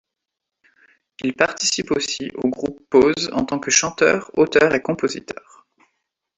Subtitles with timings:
[1.23, 5.67] Il participe aussi au groupe Pause en tant que chanteur, auteur et compositeur.